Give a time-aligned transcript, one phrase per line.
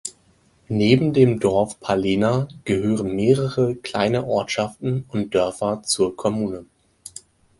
[0.69, 6.65] Neben dem Dorf Palena gehören mehrere kleine Ortschaften und Dörfer zur Kommune.